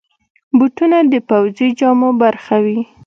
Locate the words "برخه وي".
2.21-2.79